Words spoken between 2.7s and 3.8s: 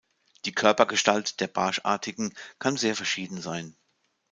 sehr verschieden sein.